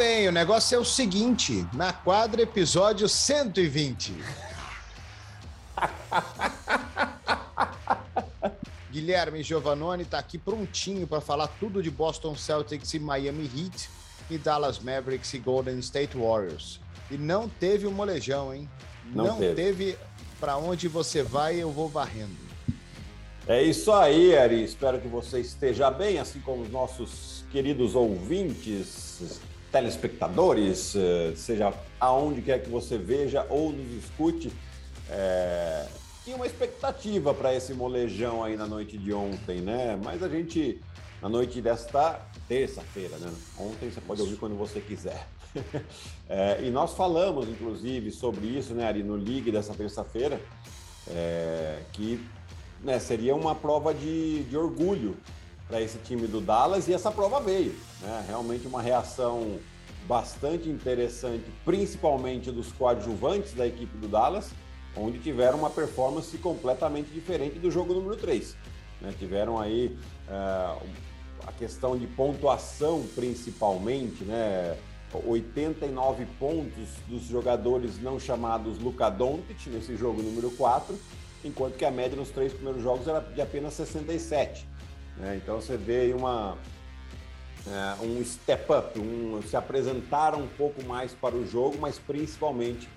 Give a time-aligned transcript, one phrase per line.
[0.00, 4.14] Bem, o negócio é o seguinte: na quadra, episódio 120.
[8.90, 13.90] Guilherme Giovannone está aqui prontinho para falar tudo de Boston Celtics e Miami Heat
[14.30, 16.80] e Dallas Mavericks e Golden State Warriors.
[17.10, 18.70] E não teve um molejão, hein?
[19.04, 19.54] Não, não teve.
[19.54, 19.98] teve
[20.40, 22.38] para onde você vai, eu vou varrendo.
[23.46, 24.64] É isso aí, Ari.
[24.64, 32.42] Espero que você esteja bem, assim como os nossos queridos ouvintes, telespectadores, eh, seja aonde
[32.42, 34.52] quer que você veja ou nos escute.
[35.08, 35.86] É...
[36.24, 39.98] Tinha uma expectativa para esse molejão aí na noite de ontem, né?
[40.02, 40.80] Mas a gente,
[41.22, 43.32] na noite desta terça-feira, né?
[43.58, 45.26] Ontem você pode ouvir quando você quiser.
[46.28, 50.40] é, e nós falamos, inclusive, sobre isso, né, Ari, no League dessa terça-feira,
[51.08, 52.24] é, que
[52.82, 55.16] né, seria uma prova de, de orgulho
[55.70, 57.72] para esse time do Dallas e essa prova veio.
[58.02, 58.24] Né?
[58.26, 59.58] Realmente uma reação
[60.06, 64.50] bastante interessante, principalmente dos coadjuvantes da equipe do Dallas,
[64.96, 68.56] onde tiveram uma performance completamente diferente do jogo número 3.
[69.00, 69.14] Né?
[69.16, 69.96] Tiveram aí
[70.28, 70.84] uh,
[71.46, 74.76] a questão de pontuação, principalmente, né?
[75.26, 80.96] 89 pontos dos jogadores não chamados Luka Doncic nesse jogo número 4,
[81.44, 84.69] enquanto que a média nos três primeiros jogos era de apenas 67.
[85.20, 85.40] Né?
[85.42, 86.56] Então você vê aí uma,
[87.66, 92.88] é, um step up, um, se apresentaram um pouco mais para o jogo, mas principalmente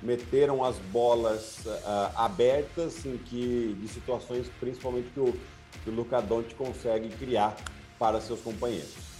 [0.00, 5.32] meteram as bolas uh, abertas em que de situações principalmente que o,
[5.84, 7.56] que o Luka Doncic consegue criar
[7.98, 9.12] para seus companheiros.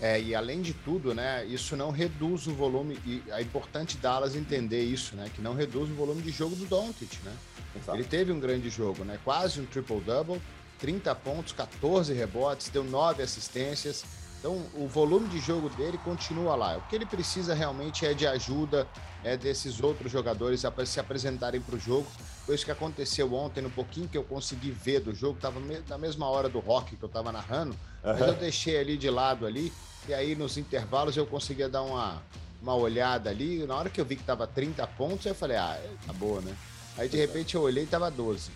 [0.00, 4.34] É, e além de tudo, né, isso não reduz o volume, e é importante Dallas
[4.34, 7.32] entender isso, né, que não reduz o volume de jogo do Doncic, né?
[7.76, 7.96] Exato.
[7.96, 10.40] Ele teve um grande jogo, né, quase um triple-double,
[10.82, 14.04] 30 pontos, 14 rebotes, deu 9 assistências,
[14.42, 16.76] então, o volume de jogo dele continua lá.
[16.76, 18.88] O que ele precisa realmente é de ajuda
[19.22, 22.08] é, desses outros jogadores a se apresentarem para o jogo.
[22.44, 25.36] Foi isso que aconteceu ontem, no pouquinho que eu consegui ver do jogo.
[25.36, 27.70] Estava na mesma hora do rock que eu estava narrando,
[28.02, 28.18] uhum.
[28.18, 29.72] mas eu deixei ali de lado ali.
[30.08, 32.20] E aí, nos intervalos, eu conseguia dar uma,
[32.60, 33.64] uma olhada ali.
[33.64, 36.52] Na hora que eu vi que estava 30 pontos, eu falei, ah, tá boa, né?
[36.98, 38.50] Aí, de repente, eu olhei e estava 12.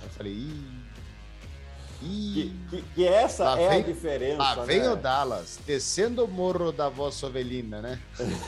[0.00, 0.80] Aí eu falei, ih
[2.00, 4.38] que, que, que, essa lá é vem, a diferença.
[4.38, 4.64] Lá né?
[4.64, 8.00] vem o Dallas, descendo o morro da vossa ovelina, né?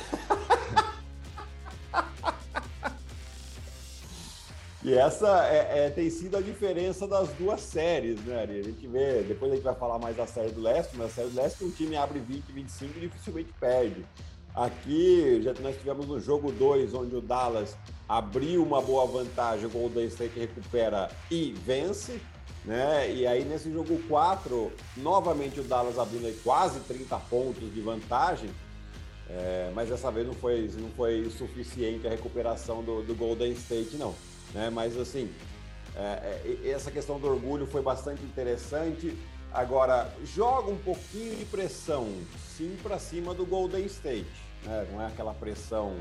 [4.84, 8.58] E essa é, é, tem sido a diferença das duas séries, né, Ari?
[8.58, 11.10] A gente vê, depois a gente vai falar mais da série do Leste, mas a
[11.10, 14.04] série do Leste um time abre 20, 25 e dificilmente perde.
[14.52, 17.76] Aqui já nós tivemos no jogo 2, onde o Dallas
[18.08, 22.20] abriu uma boa vantagem, o Golden State recupera e vence.
[22.64, 23.12] Né?
[23.12, 28.50] E aí nesse jogo 4, novamente o Dallas abrindo quase 30 pontos de vantagem,
[29.28, 33.96] é, mas dessa vez não foi, não foi suficiente a recuperação do, do Golden State,
[33.96, 34.14] não.
[34.54, 34.70] Né?
[34.70, 35.32] Mas assim,
[35.96, 39.16] é, é, essa questão do orgulho foi bastante interessante.
[39.52, 42.08] Agora, joga um pouquinho de pressão,
[42.56, 44.26] sim, para cima do Golden State.
[44.64, 44.88] Né?
[44.92, 45.96] Não é aquela pressão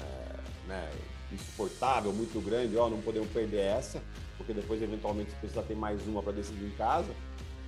[0.00, 0.90] é, né,
[1.32, 4.02] insuportável, muito grande, ó, não podemos perder essa
[4.38, 7.10] porque depois eventualmente você precisa ter mais uma para decidir em casa.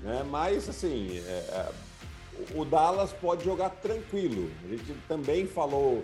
[0.03, 0.25] Né?
[0.31, 1.69] Mas assim, é, é,
[2.54, 4.50] o Dallas pode jogar tranquilo.
[4.65, 6.03] A gente também falou,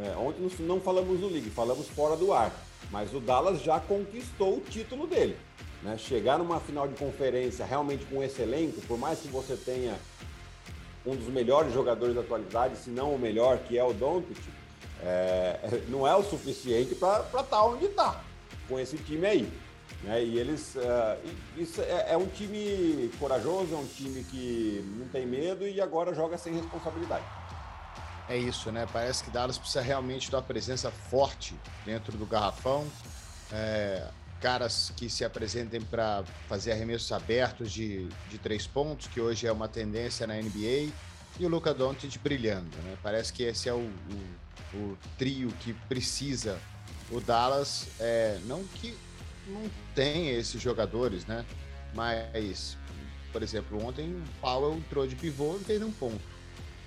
[0.00, 2.52] é, ontem não falamos no League, falamos fora do ar.
[2.90, 5.36] Mas o Dallas já conquistou o título dele.
[5.82, 5.96] Né?
[5.96, 9.96] Chegar numa final de conferência realmente com esse elenco, por mais que você tenha
[11.04, 14.38] um dos melhores jogadores da atualidade, se não o melhor, que é o Doncic,
[15.02, 18.20] é, não é o suficiente para estar tá onde está
[18.68, 19.52] com esse time aí.
[20.02, 20.24] Né?
[20.24, 20.74] E eles.
[20.74, 21.18] Uh,
[21.56, 26.14] isso é, é, um time corajoso, é um time que não tem medo e agora
[26.14, 27.24] joga sem responsabilidade.
[28.28, 28.86] É isso, né?
[28.92, 31.54] Parece que Dallas precisa realmente de uma presença forte
[31.84, 32.86] dentro do garrafão.
[33.52, 34.08] É,
[34.40, 39.52] caras que se apresentem para fazer arremessos abertos de, de três pontos, que hoje é
[39.52, 40.92] uma tendência na NBA,
[41.38, 42.96] e o Luca Doncic brilhando, né?
[43.02, 44.41] Parece que esse é o, o,
[44.74, 46.58] o trio que precisa
[47.10, 48.96] o Dallas, é, não que
[49.46, 51.44] não tem esses jogadores, né?
[51.94, 52.76] Mas,
[53.32, 56.20] por exemplo, ontem o Powell entrou de pivô e fez um ponto.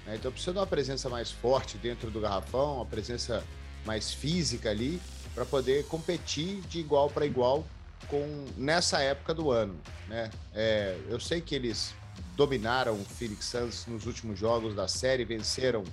[0.05, 0.15] Né?
[0.15, 3.43] Então precisa de uma presença mais forte dentro do garrafão, uma presença
[3.85, 4.99] mais física ali,
[5.33, 7.65] para poder competir de igual para igual
[8.07, 9.75] com nessa época do ano.
[10.07, 10.31] Né?
[10.53, 11.93] É, eu sei que eles
[12.35, 15.83] dominaram o Phoenix Suns nos últimos jogos da série, venceram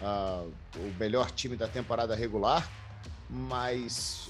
[0.00, 2.68] uh, o melhor time da temporada regular,
[3.28, 4.28] mas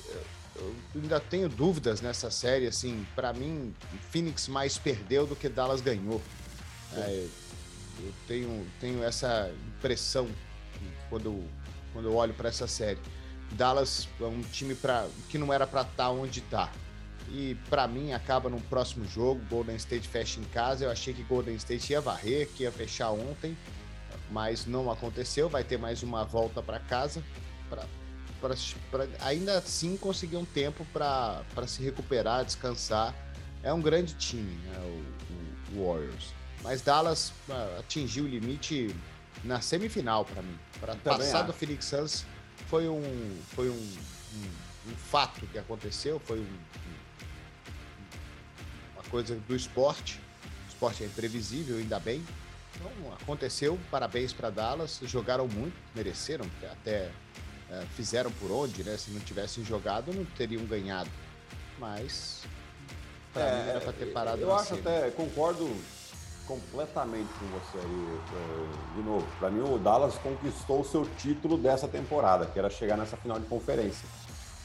[0.56, 2.66] eu ainda tenho dúvidas nessa série.
[2.66, 3.74] Assim, para mim,
[4.10, 6.22] Phoenix mais perdeu do que Dallas ganhou.
[6.92, 7.26] É,
[8.00, 10.28] eu tenho, tenho essa impressão
[11.08, 11.44] quando,
[11.92, 12.98] quando eu olho para essa série.
[13.52, 16.70] Dallas é um time pra, que não era para estar tá onde está.
[17.30, 20.84] E para mim acaba no próximo jogo, Golden State fecha em casa.
[20.84, 23.56] Eu achei que Golden State ia varrer, que ia fechar ontem,
[24.34, 25.48] mas não aconteceu.
[25.48, 27.22] Vai ter mais uma volta para casa
[27.70, 27.86] para
[29.20, 33.14] ainda assim conseguir um tempo para se recuperar, descansar.
[33.62, 36.34] É um grande time, né, o, o, Warriors.
[36.62, 38.94] Mas Dallas uh, atingiu o limite
[39.44, 40.58] na semifinal para mim.
[40.78, 42.26] Para passar do Phoenix Suns
[42.68, 46.58] foi um foi um, um, um, fato que aconteceu, foi um,
[48.94, 50.20] uma coisa do esporte.
[50.66, 52.22] O esporte é imprevisível, ainda bem.
[52.76, 53.78] Então aconteceu.
[53.90, 55.00] Parabéns para Dallas.
[55.04, 57.10] Jogaram muito, mereceram até
[57.70, 58.96] é, fizeram por onde, né?
[58.96, 61.10] Se não tivessem jogado, não teriam ganhado.
[61.78, 62.42] Mas
[63.32, 65.68] para é, mim era para ter parado Eu acho até, concordo
[66.46, 68.18] completamente com você aí.
[68.32, 72.70] É, de novo, para mim o Dallas conquistou o seu título dessa temporada, que era
[72.70, 74.06] chegar nessa final de conferência,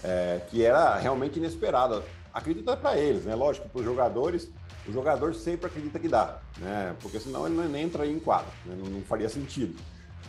[0.04, 2.04] é, que era realmente inesperado.
[2.34, 3.34] Acredita para eles, né?
[3.34, 4.50] Lógico, para os jogadores,
[4.90, 6.96] o jogador sempre acredita que dá, né?
[7.02, 8.76] Porque senão ele não entra em quadro, né?
[8.78, 9.76] não, não faria sentido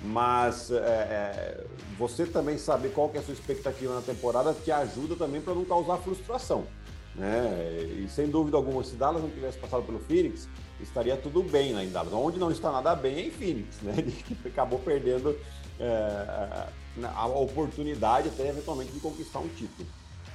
[0.02, 1.64] mas é, é,
[1.98, 5.54] você também saber qual que é a sua expectativa na temporada te ajuda também para
[5.54, 6.66] não causar frustração.
[7.14, 7.82] Né?
[7.98, 10.48] E sem dúvida alguma, se Dallas não tivesse passado pelo Phoenix,
[10.80, 12.12] estaria tudo bem lá em Dallas.
[12.12, 13.94] Onde não está nada bem é em Phoenix, né?
[14.26, 15.36] que acabou perdendo
[15.78, 16.66] é,
[17.14, 19.88] a oportunidade até eventualmente de conquistar um título.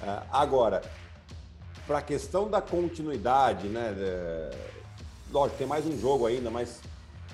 [0.04, 0.84] É, agora,
[1.88, 3.94] para a questão da continuidade, né?
[5.32, 6.82] lógico, tem mais um jogo ainda, mas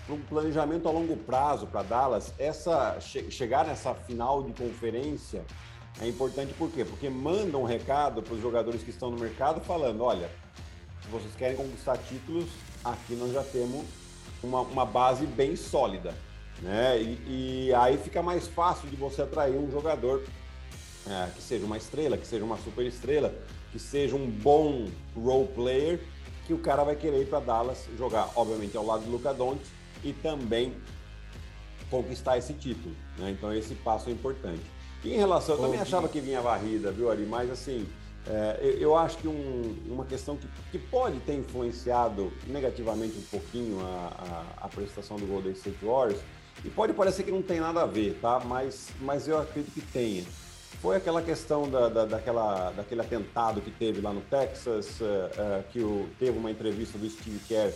[0.06, 5.44] para um planejamento a longo prazo para Dallas, essa che chegar nessa final de conferência
[6.02, 6.84] é importante por quê?
[6.84, 10.30] Porque manda um recado para os jogadores que estão no mercado falando, olha,
[11.02, 12.50] se vocês querem conquistar títulos,
[12.84, 13.86] aqui nós já temos
[14.42, 16.14] uma, uma base bem sólida,
[16.62, 17.00] né?
[17.02, 20.24] E, e, aí fica mais fácil de você atrair um jogador
[21.08, 23.34] é, que seja uma estrela, que seja uma super estrela,
[23.72, 26.00] que seja um bom role player,
[26.46, 29.66] que o cara vai querer ir para Dallas jogar, obviamente ao lado do Luca Doncic,
[30.04, 30.74] e também
[31.90, 32.96] conquistar esse título.
[33.18, 33.32] Né?
[33.32, 34.62] Então esse passo é importante.
[35.04, 37.26] E em relação, eu também achava que vinha varrida, viu, Ari?
[37.26, 37.88] Mas assim,
[38.28, 43.24] é, eu, eu, acho que um, uma questão que, que, pode ter influenciado negativamente um
[43.24, 46.22] pouquinho a, a, a, prestação do Golden State Warriors,
[46.64, 48.40] e pode parecer que não tem nada a ver, tá?
[48.46, 50.24] Mas, mas eu acredito que tenha.
[50.80, 55.64] Foi aquela questão da, da, daquela, daquele atentado que teve lá no Texas, uh, uh,
[55.72, 57.72] que o, teve uma entrevista do Steve Kerr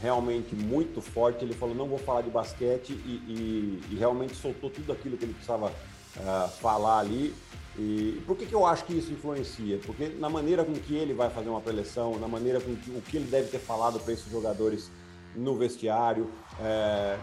[0.00, 1.44] realmente muito forte.
[1.44, 5.24] Ele falou: não vou falar de basquete e, e, e realmente soltou tudo aquilo que
[5.24, 7.34] ele precisava uh, falar ali.
[7.76, 9.78] E por que, que eu acho que isso influencia?
[9.86, 13.00] Porque na maneira com que ele vai fazer uma preleção, na maneira com que o
[13.00, 14.90] que ele deve ter falado para esses jogadores
[15.36, 16.28] no vestiário,
[16.60, 17.16] é,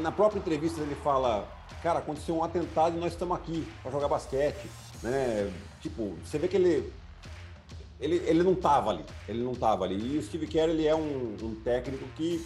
[0.00, 1.48] na própria entrevista ele fala:
[1.82, 4.68] cara, aconteceu um atentado e nós estamos aqui para jogar basquete.
[5.02, 5.52] Né?
[5.80, 6.92] Tipo, você vê que ele
[8.00, 10.14] ele, ele não estava ali, ele não estava ali.
[10.14, 12.44] E o Steve Kerr ele é um, um técnico que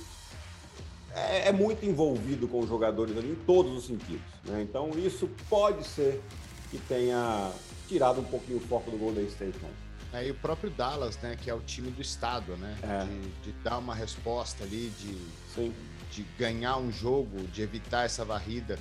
[1.15, 4.21] é, é, muito envolvido com os jogadores ali em todos os sentidos.
[4.45, 4.63] Né?
[4.63, 6.23] Então isso pode ser
[6.71, 7.51] que tenha
[7.89, 9.59] tirado um pouquinho o foco do Golden State.
[9.59, 9.71] Né?
[10.13, 13.05] É, e o próprio Dallas, né, que é o time do estado, né, é.
[13.05, 15.19] de, de, dar uma resposta ali, de,
[15.55, 15.75] Sim.
[16.11, 18.79] De ganhar um jogo, de evitar essa varrida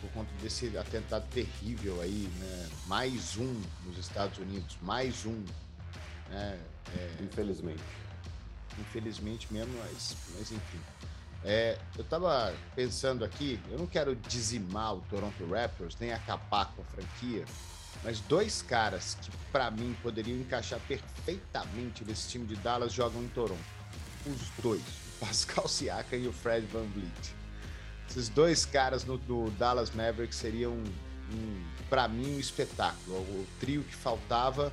[0.00, 5.44] por conta desse atentado terrível aí, né, mais um nos Estados Unidos, mais um
[6.30, 6.58] é,
[6.96, 7.82] é, infelizmente.
[8.78, 10.80] Infelizmente mesmo, mas, mas enfim.
[11.44, 16.82] É, eu tava pensando aqui, eu não quero dizimar o Toronto Raptors, nem acabar com
[16.82, 17.44] a franquia,
[18.02, 23.28] mas dois caras que para mim poderiam encaixar perfeitamente nesse time de Dallas jogam em
[23.28, 23.78] Toronto.
[24.26, 24.82] Os dois,
[25.20, 27.34] Pascal Siakam e o Fred Van Vliet.
[28.08, 33.18] Esses dois caras no, no Dallas Mavericks seriam, um, para mim, um espetáculo.
[33.18, 34.72] O trio que faltava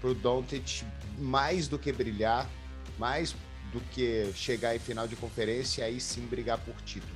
[0.00, 0.84] pro Doncic
[1.18, 2.48] mais do que brilhar,
[2.98, 3.34] mais
[3.72, 7.14] do que chegar em final de conferência e aí sim brigar por título.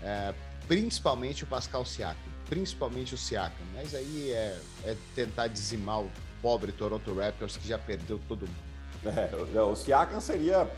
[0.00, 0.34] É,
[0.66, 6.72] principalmente o Pascal Siakam, principalmente o Siakam, mas aí é, é, tentar dizimar o pobre
[6.72, 8.72] Toronto Raptors que já perdeu todo mundo.
[9.04, 10.70] É, o Siakam seria,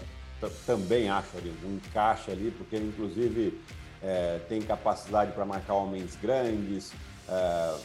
[0.67, 3.61] também acho ali, um encaixe ali, porque ele inclusive
[4.03, 6.93] é, tem capacidade para marcar homens grandes,
[7.29, 7.77] é,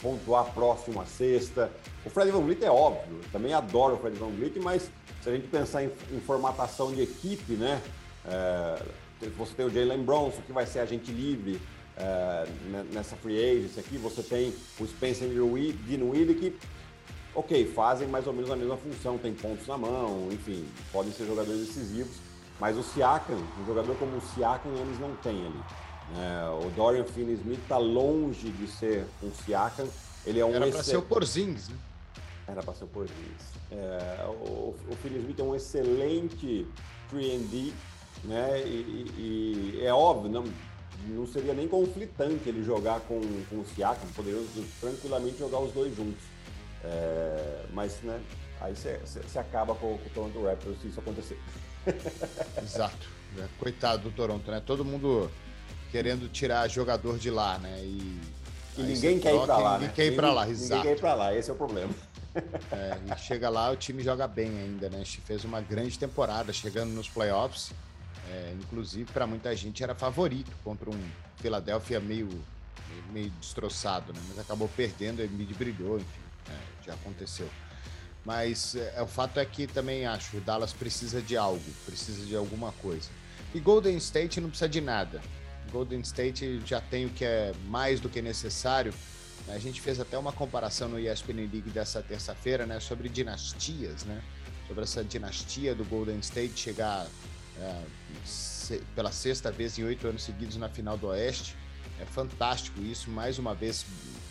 [0.00, 1.70] pontuar próximo à sexta.
[2.04, 4.90] O Fred Van Vliet é óbvio, eu também adoro o Fred Van Vliet, mas
[5.22, 7.80] se a gente pensar em, em formatação de equipe, né?
[8.26, 8.82] É,
[9.36, 11.60] você tem o Jalen Bronson, que vai ser agente livre
[11.96, 12.46] é,
[12.92, 13.96] nessa free agency aqui.
[13.98, 16.56] Você tem o Spencer Dinwiddie, que,
[17.34, 21.26] ok, fazem mais ou menos a mesma função, tem pontos na mão, enfim, podem ser
[21.26, 22.16] jogadores decisivos.
[22.60, 25.60] Mas o Siakam, um jogador como o Siakam, eles não têm ali.
[26.16, 29.88] É, o Dorian Finney-Smith está longe de ser um Siakam.
[30.24, 31.76] Ele é um Era para ser o Porzingis, né?
[32.46, 33.52] Era para ser o Porzingis.
[33.72, 36.66] É, o, o Finney-Smith é um excelente
[37.12, 37.72] 3D,
[38.22, 38.62] né?
[38.64, 40.44] E, e, é óbvio, não,
[41.08, 44.44] não seria nem conflitante ele jogar com, com o Siakam, poderiam
[44.80, 46.33] tranquilamente jogar os dois juntos.
[46.84, 48.20] É, mas, né,
[48.60, 51.38] aí você acaba com, com o Toronto Raptors se isso acontecer.
[52.62, 53.08] Exato.
[53.38, 54.62] É, coitado do Toronto, né?
[54.64, 55.30] Todo mundo
[55.90, 57.80] querendo tirar jogador de lá, né?
[57.80, 58.20] E,
[58.76, 59.72] e ninguém quer ir para lá.
[59.74, 59.92] Ninguém né?
[59.94, 60.74] quer ir para lá, exato.
[60.74, 61.92] Ninguém quer ir para lá, esse é o problema.
[62.72, 64.96] É, e chega lá, o time joga bem ainda, né?
[64.96, 67.70] A gente fez uma grande temporada chegando nos playoffs.
[68.28, 71.00] É, inclusive, para muita gente era favorito contra um
[71.36, 72.28] Philadelphia meio,
[73.12, 74.18] meio destroçado, né?
[74.26, 77.48] Mas acabou perdendo, e mid brilhou, enfim, é, já aconteceu.
[78.24, 82.34] Mas é, o fato é que também acho o Dallas precisa de algo, precisa de
[82.34, 83.10] alguma coisa.
[83.54, 85.20] E Golden State não precisa de nada.
[85.70, 88.94] Golden State já tem o que é mais do que necessário.
[89.48, 94.22] A gente fez até uma comparação no ESPN League dessa terça-feira, né, sobre dinastias, né?
[94.66, 97.06] Sobre essa dinastia do Golden State chegar
[97.58, 97.82] é,
[98.24, 101.54] se, pela sexta vez em oito anos seguidos na final do Oeste.
[102.00, 103.10] É fantástico isso.
[103.10, 103.84] Mais uma vez,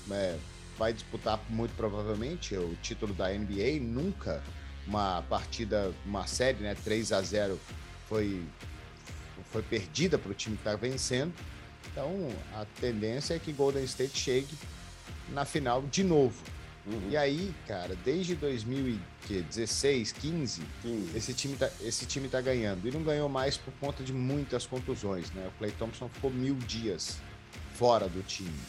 [0.09, 0.37] é,
[0.77, 3.79] vai disputar muito provavelmente o título da NBA.
[3.81, 4.43] Nunca
[4.87, 7.59] uma partida, uma série, né, 3 a 0
[8.07, 8.43] foi
[9.51, 11.33] foi perdida para o time que está vencendo.
[11.91, 14.55] Então a tendência é que Golden State chegue
[15.29, 16.41] na final de novo.
[16.85, 17.09] Uhum.
[17.09, 22.85] E aí, cara, desde 2016, 15, 15, esse time tá, esse time tá ganhando.
[22.87, 25.47] E não ganhou mais por conta de muitas contusões, né?
[25.47, 27.17] O Clay Thompson ficou mil dias
[27.75, 28.59] fora do time.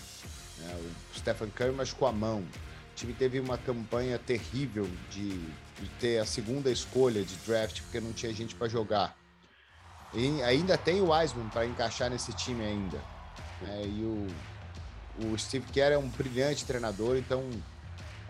[0.64, 0.74] Né?
[1.12, 2.40] O Stephen Curry machucou a mão.
[2.40, 8.00] O time teve uma campanha terrível de, de ter a segunda escolha de draft porque
[8.00, 9.16] não tinha gente para jogar.
[10.12, 13.00] E ainda tem o Wiseman para encaixar nesse time ainda.
[13.66, 14.26] É, e o,
[15.26, 17.50] o Steve Kerr é um brilhante treinador, então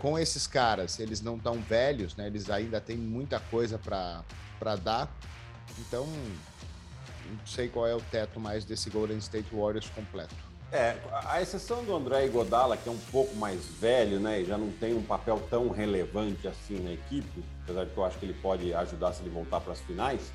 [0.04, 2.26] com esses caras, eles não tão velhos, né?
[2.26, 5.10] Eles ainda têm muita coisa para dar.
[5.78, 10.34] Então, não sei qual é o teto mais desse Golden State Warriors completo.
[10.74, 14.58] É, a exceção do André Godala, que é um pouco mais velho, né, e já
[14.58, 18.26] não tem um papel tão relevante assim na equipe, apesar de que eu acho que
[18.26, 20.32] ele pode ajudar se ele voltar para as finais.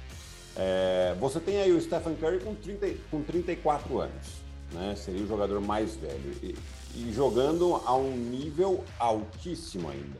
[0.55, 4.27] É, você tem aí o Stephen Curry com, 30, com 34 anos,
[4.71, 4.95] né?
[4.95, 6.33] Seria o jogador mais velho.
[6.41, 6.55] E,
[6.95, 10.19] e jogando a um nível altíssimo ainda.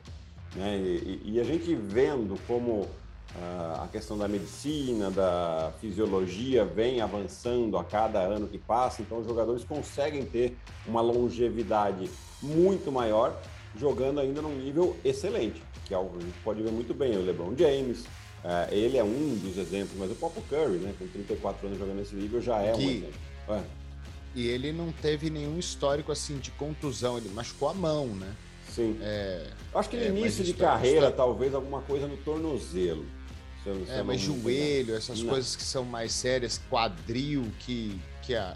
[0.54, 0.80] Né?
[0.80, 2.90] E, e a gente vendo como
[3.36, 9.28] a questão da medicina, da fisiologia vem avançando a cada ano que passa, então os
[9.28, 10.58] jogadores conseguem ter
[10.88, 12.10] uma longevidade
[12.42, 13.40] muito maior,
[13.78, 17.16] jogando ainda num nível excelente, que é algo que a gente pode ver muito bem.
[17.18, 18.06] O LeBron James,
[18.44, 21.98] é, ele é um dos exemplos, mas o próprio Curry, né, com 34 anos jogando
[21.98, 22.82] nesse nível, já é que...
[22.82, 23.14] um exemplo.
[23.50, 23.62] É.
[24.36, 28.36] E ele não teve nenhum histórico assim de contusão, ele machucou a mão, né?
[28.70, 28.98] Sim.
[29.02, 33.06] É, Acho que no é, início de carreira, talvez alguma coisa no tornozelo.
[33.64, 35.30] Se eu, se é, mas joelho, essas não.
[35.30, 38.56] coisas que são mais sérias, quadril, que, que a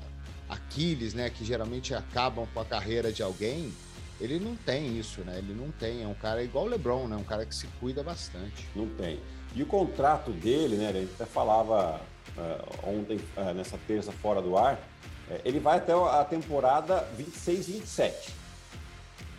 [0.49, 3.73] Aquiles, né, que geralmente acabam com a carreira de alguém,
[4.21, 5.37] ele não tem isso, né?
[5.39, 6.03] Ele não tem.
[6.03, 7.15] É um cara igual o LeBron, né?
[7.15, 8.67] Um cara que se cuida bastante.
[8.75, 9.19] Não tem.
[9.55, 10.89] E o contrato dele, né?
[10.89, 11.99] A gente até falava
[12.37, 18.29] uh, ontem, uh, nessa terça fora do ar, uh, ele vai até a temporada 26-27.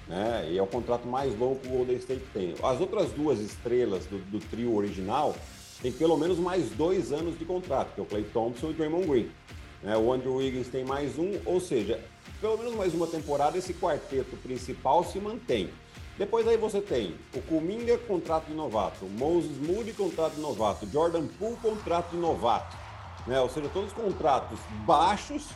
[0.07, 0.49] Né?
[0.51, 2.55] E é o contrato mais longo que o Golden State tem.
[2.63, 5.35] As outras duas estrelas do, do trio original
[5.85, 8.73] têm pelo menos mais dois anos de contrato, que é o Clay Thompson e o
[8.73, 9.31] Draymond Green.
[9.83, 9.95] Né?
[9.95, 12.01] O Andrew Wiggins tem mais um, ou seja,
[12.41, 15.69] pelo menos mais uma temporada esse quarteto principal se mantém.
[16.17, 21.27] Depois aí você tem o Kuminga, contrato de novato, Moses Moody, contrato de novato, Jordan
[21.39, 22.75] Poole, contrato de novato.
[23.27, 23.39] Né?
[23.39, 25.49] Ou seja, todos os contratos baixos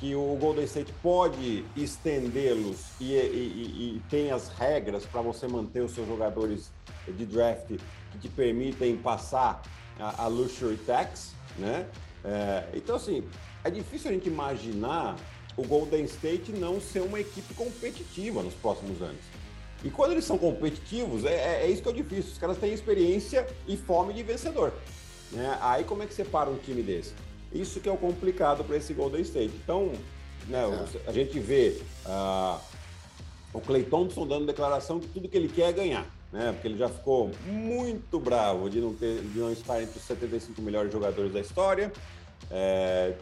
[0.00, 5.46] que o Golden State pode estendê-los e, e, e, e, tem as regras para você
[5.46, 6.72] manter os seus jogadores
[7.06, 7.78] de draft
[8.14, 9.62] que te permitem passar
[9.98, 11.86] a, a luxury tax, né?
[12.24, 13.22] É, então, assim,
[13.62, 15.16] é difícil a gente imaginar
[15.56, 19.20] o Golden State não ser uma equipe competitiva nos próximos anos.
[19.84, 22.32] E quando eles são competitivos, é, é, é isso que é o difícil.
[22.32, 24.72] Os caras têm experiência e fome de vencedor.
[25.30, 25.58] Né?
[25.60, 27.12] Aí como é que separa um time desse?
[27.52, 29.52] Isso que é o complicado para esse Golden State.
[29.62, 29.92] Então,
[30.48, 31.08] né, é.
[31.08, 32.58] a gente vê uh,
[33.52, 36.06] o Clay Thompson dando declaração que tudo que ele quer é ganhar.
[36.34, 36.50] Né?
[36.50, 40.60] Porque ele já ficou muito bravo de não, ter, de não estar entre os 75
[40.60, 41.92] melhores jogadores da história.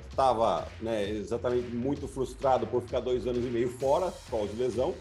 [0.09, 4.55] Estava é, né, exatamente muito frustrado por ficar dois anos e meio fora por causa
[4.55, 4.95] de lesão.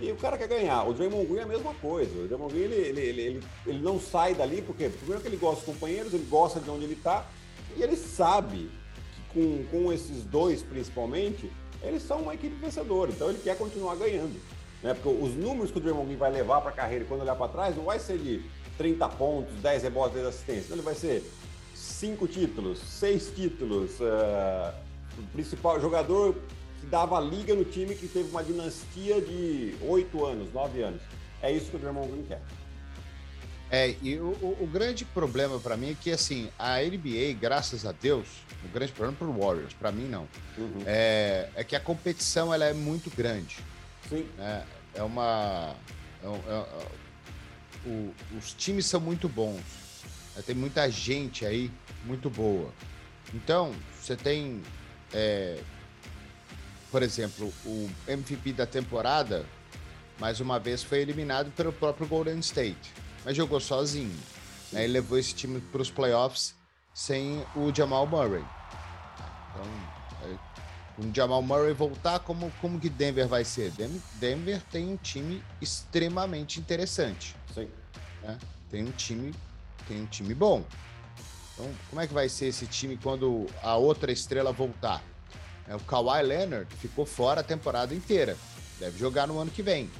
[0.00, 0.84] E o cara quer ganhar.
[0.84, 2.16] O Draymond Green é a mesma coisa.
[2.16, 5.64] O Draymond Green, ele, ele, ele, ele, não sai dali, porque primeiro que ele gosta
[5.64, 7.26] dos companheiros, ele gosta de onde ele está,
[7.76, 8.70] e ele sabe
[9.32, 11.50] que com, com esses dois, principalmente,
[11.82, 13.10] eles são uma equipe vencedora.
[13.10, 14.40] Então ele quer continuar ganhando.
[14.86, 14.94] Né?
[14.94, 17.48] Porque os números que o Draymond Green vai levar para a carreira quando olhar para
[17.48, 18.40] trás não vai ser de
[18.78, 20.70] 30 pontos, 10 rebotes, 10 assistências.
[20.70, 21.28] Ele vai ser
[21.74, 24.72] cinco títulos, seis títulos, uh,
[25.18, 26.36] o principal jogador
[26.78, 31.02] que dava liga no time que teve uma dinastia de oito anos, nove anos.
[31.42, 32.40] É isso que o Draymond Green quer.
[33.68, 37.90] É, e o, o grande problema para mim é que, assim, a NBA, graças a
[37.90, 38.28] Deus,
[38.64, 40.82] o grande problema para o Warriors, para mim não, uhum.
[40.86, 43.56] é, é, que a competição ela é muito grande.
[44.08, 44.28] Sim.
[44.38, 44.62] É,
[44.94, 45.74] é uma.
[46.22, 47.06] É, é, é
[47.86, 49.62] o, os times são muito bons.
[50.34, 50.42] Né?
[50.44, 51.70] Tem muita gente aí
[52.04, 52.72] muito boa.
[53.32, 54.62] Então, você tem,
[55.12, 55.60] é,
[56.90, 59.44] por exemplo, o MVP da temporada,
[60.18, 62.92] mais uma vez foi eliminado pelo próprio Golden State,
[63.24, 64.16] mas jogou sozinho.
[64.72, 64.84] Né?
[64.84, 66.54] Ele levou esse time para os playoffs
[66.94, 68.44] sem o Jamal Murray.
[69.50, 69.64] Então,
[70.98, 73.72] o Jamal Murray voltar, como, como que Denver vai ser?
[74.14, 77.36] Denver tem um time extremamente interessante.
[77.54, 77.68] Sim.
[78.22, 78.38] Né?
[78.70, 79.34] Tem um time,
[79.86, 80.64] tem um time bom.
[81.52, 85.02] Então, como é que vai ser esse time quando a outra estrela voltar?
[85.68, 88.36] É, o Kawhi Leonard ficou fora a temporada inteira.
[88.78, 89.90] Deve jogar no ano que vem.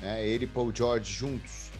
[0.00, 0.26] Né?
[0.26, 1.70] Ele e Paul George juntos.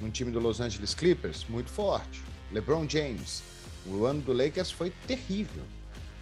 [0.00, 2.22] Num time do Los Angeles Clippers, muito forte.
[2.52, 3.42] LeBron James.
[3.86, 5.64] O ano do Lakers foi terrível.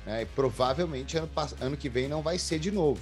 [0.08, 0.22] Né?
[0.22, 1.28] E provavelmente ano,
[1.60, 3.00] ano que vem não vai ser de novo.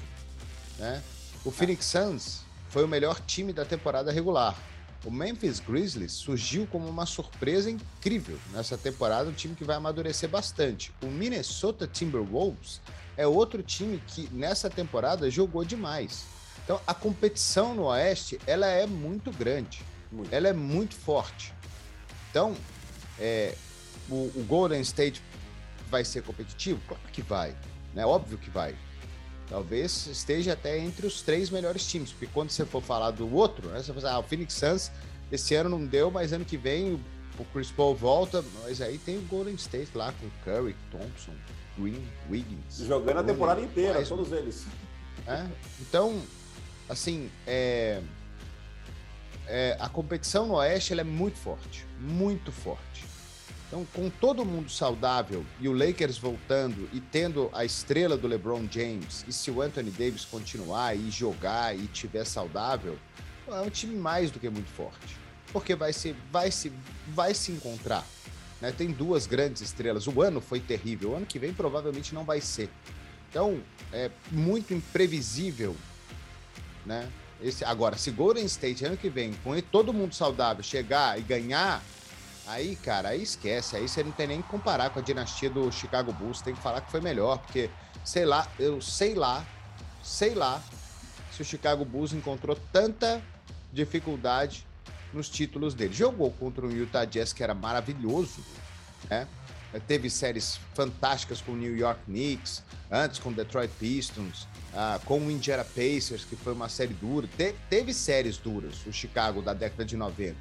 [0.76, 1.00] Né?
[1.44, 4.58] O Phoenix Suns foi o melhor time da temporada regular.
[5.04, 10.28] O Memphis Grizzlies surgiu como uma surpresa incrível nessa temporada, um time que vai amadurecer
[10.28, 10.92] bastante.
[11.00, 12.80] O Minnesota Timberwolves
[13.16, 16.24] é outro time que nessa temporada jogou demais.
[16.64, 20.34] Então a competição no Oeste ela é muito grande, muito.
[20.34, 21.54] ela é muito forte.
[22.30, 22.56] Então
[23.16, 23.54] é,
[24.10, 25.22] o, o Golden State
[25.88, 26.80] vai ser competitivo?
[26.86, 27.56] Claro que vai,
[27.94, 28.04] né?
[28.04, 28.74] Óbvio que vai.
[29.48, 33.68] Talvez esteja até entre os três melhores times, porque quando você for falar do outro,
[33.68, 34.90] né, você vai falar, ah, o Phoenix Suns
[35.30, 37.00] esse ano não deu, mas ano que vem
[37.38, 41.32] o Chris Paul volta, mas aí tem o Golden State lá com Curry, Thompson,
[41.78, 42.78] Green, Wiggins.
[42.78, 44.66] Jogando a temporada inteira, todos eles.
[45.26, 45.46] É?
[45.80, 46.22] Então,
[46.88, 48.00] assim, é,
[49.46, 52.85] é, a competição no Oeste é muito forte, muito forte.
[53.66, 58.64] Então, com todo mundo saudável e o Lakers voltando e tendo a estrela do LeBron
[58.70, 62.96] James, e se o Anthony Davis continuar e jogar e tiver saudável,
[63.48, 65.16] é um time mais do que muito forte.
[65.52, 66.72] Porque vai se, vai se,
[67.08, 68.06] vai se encontrar.
[68.60, 68.72] Né?
[68.72, 70.06] Tem duas grandes estrelas.
[70.06, 71.10] O ano foi terrível.
[71.10, 72.70] O ano que vem provavelmente não vai ser.
[73.30, 73.60] Então,
[73.92, 75.76] é muito imprevisível,
[76.84, 77.08] né?
[77.40, 81.82] Esse, agora, se Golden State ano que vem, com todo mundo saudável, chegar e ganhar
[82.46, 83.76] Aí, cara, aí esquece.
[83.76, 86.40] Aí você não tem nem que comparar com a dinastia do Chicago Bulls.
[86.40, 87.68] Tem que falar que foi melhor, porque,
[88.04, 89.44] sei lá, eu sei lá,
[90.02, 90.62] sei lá
[91.32, 93.20] se o Chicago Bulls encontrou tanta
[93.72, 94.66] dificuldade
[95.12, 95.92] nos títulos dele.
[95.92, 98.44] Jogou contra o Utah Jazz, que era maravilhoso,
[99.10, 99.26] né?
[99.86, 105.18] Teve séries fantásticas com o New York Knicks, antes com o Detroit Pistons, ah, com
[105.18, 107.28] o Indiana Pacers, que foi uma série dura.
[107.36, 110.36] Te teve séries duras, o Chicago da década de 90.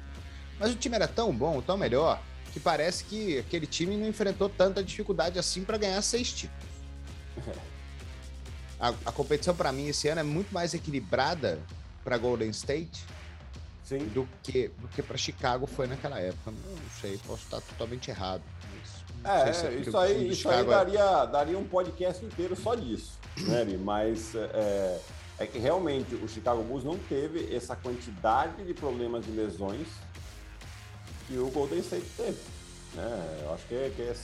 [0.58, 2.20] Mas o time era tão bom, tão melhor,
[2.52, 6.66] que parece que aquele time não enfrentou tanta dificuldade assim para ganhar seis títulos.
[8.78, 11.58] A, a competição para mim esse ano é muito mais equilibrada
[12.04, 13.06] para Golden State
[13.82, 13.98] Sim.
[14.08, 16.50] do que do que para Chicago foi naquela época.
[16.50, 18.42] Não sei, posso estar totalmente errado.
[19.24, 23.18] É, se é isso aí, isso aí é daria, daria um podcast inteiro só disso,
[23.38, 23.64] né?
[23.82, 25.00] Mas é,
[25.38, 29.86] é que realmente o Chicago Bulls não teve essa quantidade de problemas de lesões
[31.26, 32.38] que o Golden State teve.
[32.94, 33.42] Né?
[33.44, 34.14] Eu acho que é, que é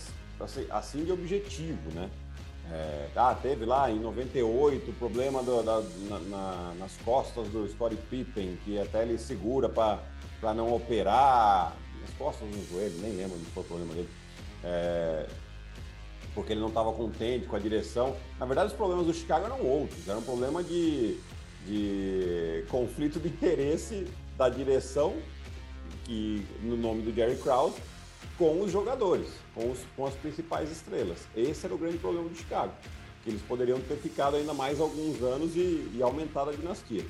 [0.40, 2.10] assim, assim de objetivo, né?
[2.70, 7.98] É, ah, teve lá em 98 problema do, da, na, na, nas costas do Scottie
[8.08, 11.76] Pippen, que até ele segura para não operar.
[12.00, 14.08] Nas costas no joelho, nem lembro onde foi o problema dele.
[14.64, 15.28] É,
[16.34, 18.16] porque ele não estava contente com a direção.
[18.38, 20.08] Na verdade, os problemas do Chicago eram outros.
[20.08, 21.18] Era um problema de,
[21.66, 25.14] de conflito de interesse da direção
[26.04, 27.76] que no nome do Jerry Krause,
[28.38, 31.18] com os jogadores, com, os, com as principais estrelas.
[31.36, 32.72] Esse era o grande problema do Chicago,
[33.22, 37.04] que eles poderiam ter ficado ainda mais alguns anos e, e aumentado a dinastia.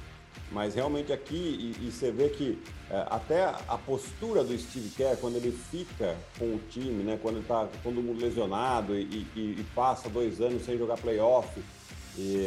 [0.50, 1.34] Mas realmente aqui,
[1.80, 2.58] e, e você vê que
[2.90, 7.40] é, até a postura do Steve Kerr, quando ele fica com o time, né, quando
[7.40, 11.48] está todo mundo lesionado e, e, e, passa dois anos sem jogar playoff,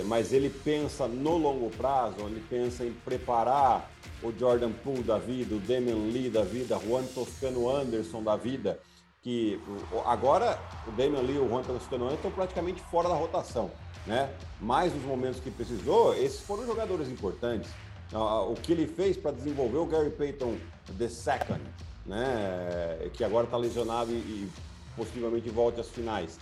[0.05, 3.89] mas ele pensa no longo prazo, ele pensa em preparar
[4.21, 8.79] o Jordan Poole da vida, o Damian Lee da vida, Juan Toscano Anderson da vida,
[9.23, 9.59] que
[10.05, 13.71] agora o Damian Lee e o Juan Canoano estão praticamente fora da rotação,
[14.05, 14.29] né?
[14.61, 17.71] Mas nos momentos que precisou, esses foram jogadores importantes.
[18.13, 20.57] O que ele fez para desenvolver o Gary Payton
[20.99, 21.59] the second,
[22.05, 23.09] né?
[23.13, 24.51] Que agora está lesionado e, e,
[24.95, 26.37] possivelmente volte às finais,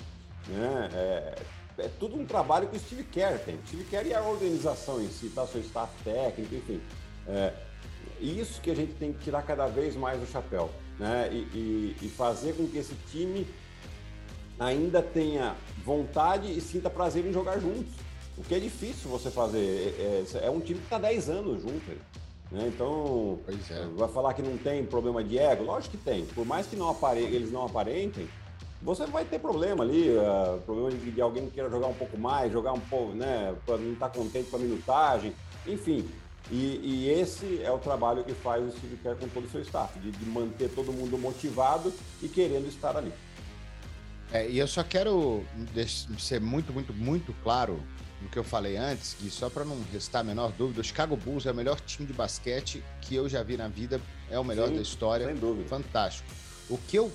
[0.50, 0.90] né?
[0.94, 1.36] É,
[1.78, 3.56] é, tudo um trabalho que o Steve Kerr tem.
[3.56, 5.46] O Steve Kerr e a organização em si, tá?
[5.48, 6.82] Seu staff técnico, enfim.
[7.28, 7.54] É,
[8.20, 11.30] isso que a gente tem que tirar cada vez mais o chapéu né?
[11.32, 13.48] E, e, e, fazer com que esse time
[14.60, 17.94] ainda tenha vontade e sinta prazer em jogar juntos.
[18.38, 19.60] O que é difícil você fazer.
[19.60, 21.92] É, é, é um time que está 10 anos junto.
[22.52, 22.68] Né?
[22.68, 23.86] Então, é.
[23.96, 25.64] vai falar que não tem problema de ego?
[25.64, 26.26] Lógico que tem.
[26.26, 27.22] Por mais que não apare...
[27.22, 28.28] eles não aparentem,
[28.84, 32.18] você vai ter problema ali, uh, problema de, de, alguém que queira jogar um pouco
[32.18, 35.34] mais, jogar um pouco, né, para não estar tá contente com a minutagem,
[35.66, 36.08] enfim.
[36.52, 39.62] E, e, esse é o trabalho que faz o Steve Kerr com todo o seu
[39.62, 43.14] staff, de, de manter todo mundo motivado e querendo estar ali.
[44.32, 45.44] É, e eu só quero
[46.20, 47.80] ser muito, muito, muito claro
[48.22, 51.16] no que eu falei antes, que só para não restar a menor dúvida, o Chicago
[51.16, 54.44] Bulls é o melhor time de basquete que eu já vi na vida, é o
[54.44, 55.28] melhor Sim, da história.
[55.28, 55.70] Sem dúvida.
[55.70, 56.28] Fantástico.
[56.70, 57.12] O que eu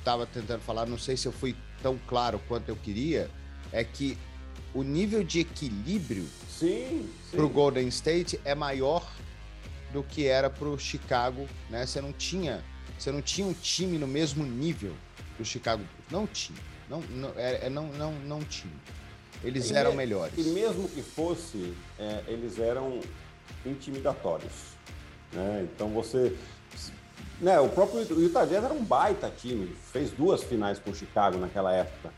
[0.00, 3.30] estava tentando falar, não sei se eu fui tão claro quanto eu queria,
[3.72, 4.18] é que
[4.74, 6.26] o nível de equilíbrio
[7.30, 9.10] para o Golden State é maior
[9.92, 11.86] do que era para o Chicago, né?
[11.86, 12.62] Você não tinha,
[12.98, 14.94] você não tinha um time no mesmo nível
[15.38, 16.58] do Chicago, não tinha,
[16.88, 18.72] não, não, é, é, não, não, não tinha.
[19.42, 20.34] Eles e eram melhores.
[20.36, 23.00] E mesmo que fosse, é, eles eram
[23.64, 24.52] intimidatórios,
[25.32, 25.66] né?
[25.74, 26.36] Então você,
[27.40, 27.58] né?
[27.60, 31.72] O próprio Utah Jazz era um baita time, fez duas finais com o Chicago naquela
[31.72, 32.10] época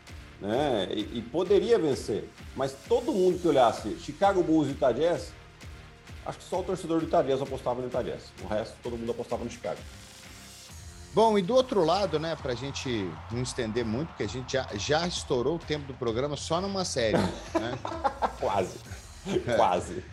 [0.43, 0.89] né?
[0.91, 2.29] E, e, poderia vencer.
[2.57, 5.33] Mas todo mundo que olhasse Chicago Bulls e Utah Jazz,
[6.27, 8.25] acho que só o torcedor do Utah Jazz apostava no Utah Jazz.
[8.43, 9.79] O resto, todo mundo apostava no Chicago.
[11.15, 14.67] Bom, e do outro lado, né, pra gente não estender muito, porque a gente já,
[14.75, 17.79] já estourou o tempo do programa só numa série, né?
[18.41, 18.79] Quase.
[19.57, 20.05] Quase.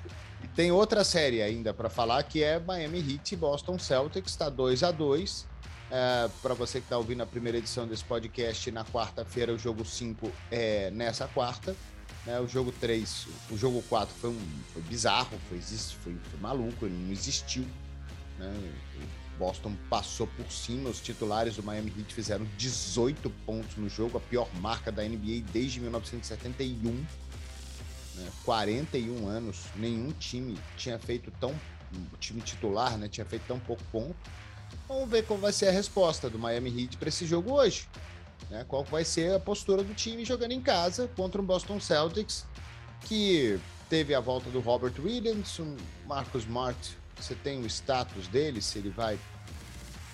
[0.60, 4.84] Tem outra série ainda para falar que é Miami Heat e Boston Celtics, está 2
[4.84, 5.48] a 2
[5.90, 9.86] é, para você que está ouvindo a primeira edição desse podcast, na quarta-feira, o jogo
[9.86, 11.74] 5 é nessa quarta.
[12.26, 12.38] Né?
[12.42, 14.40] O jogo 3, o jogo 4 foi, um,
[14.74, 17.66] foi bizarro, foi, foi, foi maluco, não existiu.
[18.38, 18.54] Né?
[19.36, 24.18] O Boston passou por cima, os titulares do Miami Heat fizeram 18 pontos no jogo,
[24.18, 27.06] a pior marca da NBA desde 1971.
[28.20, 28.30] Né?
[28.44, 31.54] 41 anos, nenhum time tinha feito tão.
[32.14, 34.16] O time titular né, tinha feito tão pouco ponto.
[34.88, 37.88] Vamos ver qual vai ser a resposta do Miami Heat para esse jogo hoje.
[38.50, 38.64] Né?
[38.68, 42.46] Qual vai ser a postura do time jogando em casa contra o Boston Celtics,
[43.02, 46.98] que teve a volta do Robert Williams, o Marcus Smart.
[47.20, 49.20] Você tem o status dele, se ele vai.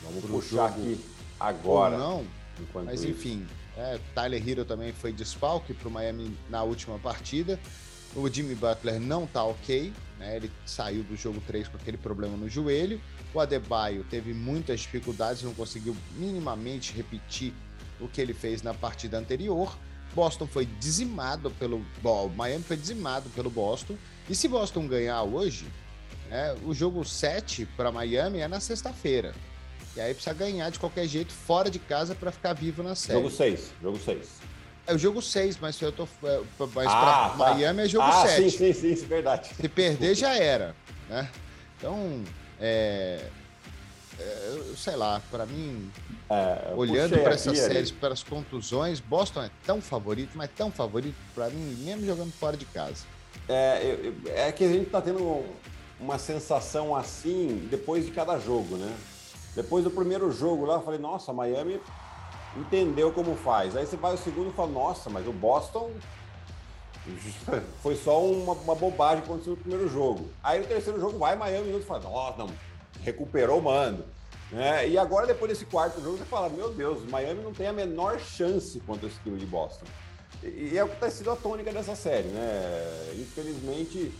[0.01, 0.99] Vamos puxar aqui
[1.39, 1.95] agora.
[1.95, 2.27] Ou não.
[2.85, 3.45] Mas enfim,
[3.77, 7.59] é, Tyler Hero também foi desfalque para o Miami na última partida.
[8.15, 10.37] O Jimmy Butler não tá ok, né?
[10.37, 13.01] Ele saiu do jogo 3 com aquele problema no joelho.
[13.33, 17.53] O Adebayo teve muitas dificuldades, não conseguiu minimamente repetir
[17.99, 19.77] o que ele fez na partida anterior.
[20.13, 23.97] Boston foi dizimado pelo bom, Miami foi dizimado pelo Boston.
[24.29, 25.65] E se Boston ganhar hoje,
[26.29, 29.35] né, o jogo 7 para Miami é na sexta-feira.
[29.95, 33.19] E aí precisa ganhar de qualquer jeito fora de casa para ficar vivo na série.
[33.19, 34.54] Jogo 6, jogo 6.
[34.87, 36.41] É o jogo 6, mas eu tô é,
[36.73, 37.35] mas ah, para tá.
[37.37, 38.51] Miami é jogo ah, 7.
[38.51, 39.49] Sim, sim, sim, isso é verdade.
[39.55, 40.75] Se perder já era,
[41.09, 41.29] né?
[41.77, 42.23] Então,
[42.59, 43.25] é,
[44.19, 45.91] é, sei lá, para mim,
[46.29, 51.15] é, olhando para essas séries, para as contusões, Boston é tão favorito, mas tão favorito
[51.33, 53.05] para mim, mesmo jogando fora de casa.
[53.49, 55.43] É, é que a gente está tendo
[55.99, 58.95] uma sensação assim depois de cada jogo, né?
[59.55, 61.79] Depois do primeiro jogo lá, eu falei, nossa, Miami
[62.55, 63.75] entendeu como faz.
[63.75, 65.91] Aí você vai o segundo e fala, nossa, mas o Boston
[67.81, 70.29] foi só uma, uma, bobagem que aconteceu no primeiro jogo.
[70.43, 72.49] Aí no terceiro jogo vai Miami e fala, nossa, não,
[73.03, 74.05] recuperou o mando.
[74.53, 77.73] É, e agora, depois desse quarto jogo, você fala: Meu Deus, Miami não tem a
[77.73, 79.85] menor chance contra esse time de Boston.
[80.43, 83.13] E, e é o que está sendo a tônica dessa série, né?
[83.15, 84.13] Infelizmente,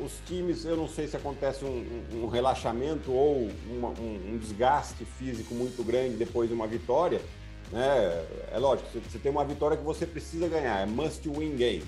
[0.00, 5.04] os times, eu não sei se acontece um, um, relaxamento ou uma, um, um, desgaste
[5.04, 7.20] físico muito grande depois de uma vitória.
[7.70, 8.26] Né?
[8.52, 11.84] É lógico, você tem uma vitória que você precisa ganhar, é must win game.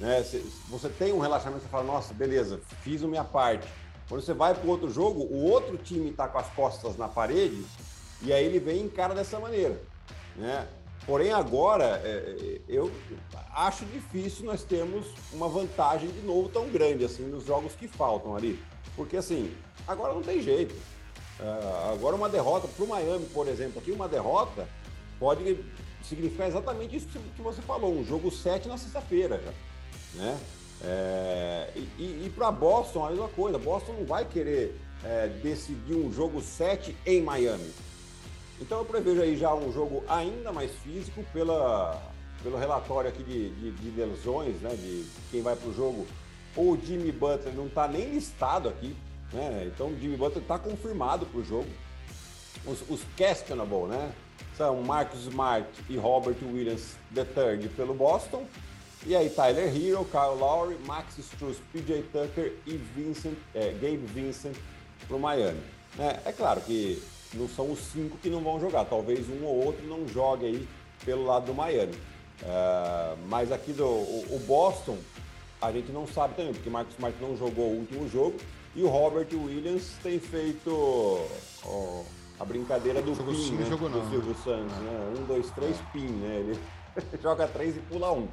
[0.00, 0.24] Né?
[0.70, 3.68] Você tem um relaxamento, você fala: Nossa, beleza, fiz a minha parte
[4.08, 7.62] quando você vai para outro jogo, o outro time está com as costas na parede
[8.22, 9.78] e aí ele vem em cara dessa maneira.
[10.34, 10.66] Né?
[11.08, 12.92] Porém, agora, é, é, eu
[13.54, 18.36] acho difícil nós termos uma vantagem de novo tão grande assim nos jogos que faltam
[18.36, 18.60] ali.
[18.94, 19.50] Porque, assim,
[19.86, 20.74] agora não tem jeito.
[21.40, 24.68] Uh, agora, uma derrota para o Miami, por exemplo, aqui, uma derrota
[25.18, 25.64] pode
[26.02, 30.20] significar exatamente isso que você falou, um jogo 7 na sexta-feira já.
[30.20, 30.38] Né?
[30.84, 33.58] É, e e para Boston, a mesma coisa.
[33.58, 37.72] Boston não vai querer é, decidir um jogo 7 em Miami.
[38.60, 42.00] Então eu prevejo aí já um jogo ainda mais físico pela,
[42.42, 44.70] pelo relatório aqui de, de, de lesões, né?
[44.70, 46.06] De quem vai para o jogo.
[46.56, 48.96] O Jimmy Butler não está nem listado aqui,
[49.32, 49.70] né?
[49.72, 51.68] Então o Jimmy Butler está confirmado para o jogo.
[52.66, 54.12] Os, os questionable, né?
[54.56, 58.44] São Marcus Smart e Robert Williams III pelo Boston.
[59.06, 64.56] E aí Tyler Hero, Kyle Lowry, Max Struz, PJ Tucker e Vincent, é, Gabe Vincent
[65.06, 65.60] para o Miami.
[65.96, 67.00] É, é claro que
[67.34, 70.68] não são os cinco que não vão jogar, talvez um ou outro não jogue aí
[71.04, 71.94] pelo lado do Miami.
[72.42, 74.96] É, mas aqui do o, o, Boston,
[75.60, 78.36] a gente não sabe também, porque Marcos Smart não jogou o último jogo
[78.74, 80.70] e o Robert Williams tem feito
[81.64, 82.02] ó,
[82.38, 83.66] a brincadeira do jogo PIN, sim, né?
[83.68, 84.10] jogo do não.
[84.10, 85.14] Silvio Santos, né?
[85.18, 86.36] Um, dois, três, PIN, né?
[86.40, 86.58] Ele
[87.20, 88.28] joga três e pula um.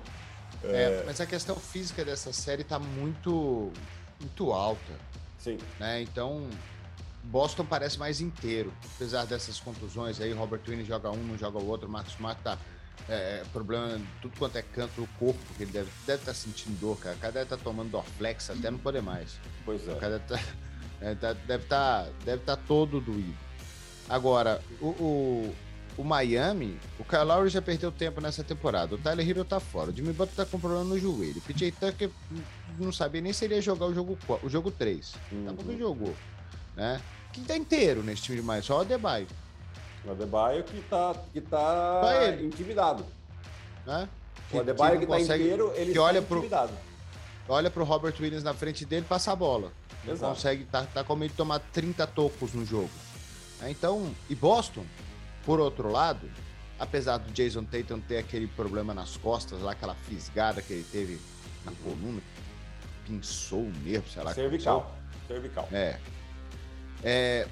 [0.63, 3.71] É, mas a questão física dessa série tá muito,
[4.19, 4.93] muito alta.
[5.39, 5.58] Sim.
[5.79, 6.01] Né?
[6.01, 6.47] Então,
[7.25, 10.31] Boston parece mais inteiro, apesar dessas contusões aí.
[10.31, 11.89] Robert Williams joga um, não joga o outro.
[11.89, 12.57] Marcos Smart tá
[13.09, 16.33] é, problema em tudo quanto é canto do corpo, que ele deve estar deve tá
[16.33, 17.15] sentindo dor, cara.
[17.15, 19.39] O cara deve estar tá tomando Dorflex até não poder mais.
[19.63, 19.91] Pois é.
[19.91, 20.39] O cara deve tá,
[21.01, 23.35] é, tá, deve estar tá, deve tá todo doído.
[24.07, 25.55] Agora, o, o,
[25.97, 28.95] o, Miami, o Kyle Lowry já perdeu tempo nessa temporada.
[28.95, 29.89] O Tyler Hero tá fora.
[29.89, 31.38] O Jimmy Butler tá com problema no joelho.
[31.38, 32.11] O PJ Tucker
[32.79, 35.15] não sabia nem se ele ia jogar o jogo, o jogo 3.
[35.31, 35.45] Uhum.
[35.45, 36.15] Tá porque jogou.
[36.75, 37.01] Né?
[37.31, 38.65] Quem tá inteiro nesse time de mais?
[38.65, 39.27] Só o Adebayo.
[40.05, 42.01] O Adebayo que tá, que tá
[42.41, 43.05] intimidado.
[43.85, 44.07] Né?
[44.49, 46.73] Que, o Adebayo que, que tá inteiro, ele que olha pro, intimidado.
[47.47, 49.71] Olha pro Robert Williams na frente dele passa a bola.
[50.07, 50.33] Exato.
[50.33, 52.89] Consegue, tá, tá com medo de tomar 30 tocos no jogo.
[53.61, 54.85] É, então, e Boston,
[55.45, 56.29] por outro lado,
[56.79, 61.19] apesar do Jason Tatum ter aquele problema nas costas, lá aquela fisgada que ele teve
[61.63, 62.21] na coluna,
[63.05, 64.33] pinçou o nervo, sei lá.
[64.33, 64.95] Cervical.
[65.27, 65.67] Cervical.
[65.71, 65.99] É.
[67.05, 67.47] é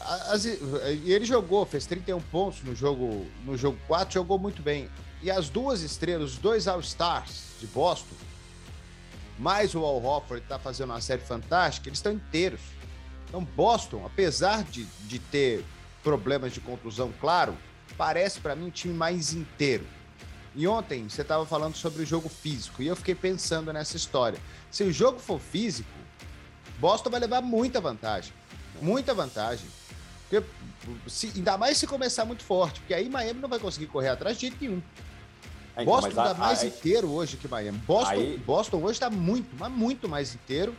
[0.00, 4.90] as, ele jogou, fez 31 pontos no jogo, no jogo 4, jogou muito bem.
[5.22, 8.14] E as duas estrelas, os dois All-Stars de Boston,
[9.38, 12.60] mais o Al Horford está fazendo uma série fantástica, eles estão inteiros.
[13.28, 15.64] Então, Boston, apesar de, de ter
[16.02, 17.56] problemas de contusão, claro,
[17.96, 19.86] parece para mim um time mais inteiro.
[20.54, 24.38] E ontem você estava falando sobre o jogo físico e eu fiquei pensando nessa história.
[24.70, 25.88] Se o jogo for físico,
[26.78, 28.32] Boston vai levar muita vantagem.
[28.80, 29.66] Muita vantagem.
[30.28, 30.46] Porque,
[31.06, 34.36] se, ainda mais se começar muito forte, porque aí Miami não vai conseguir correr atrás
[34.36, 34.82] de jeito nenhum.
[35.76, 37.78] É, então, Boston está mais inteiro hoje que Miami.
[37.78, 38.38] Boston, aí...
[38.38, 40.74] Boston hoje está muito, mas muito mais inteiro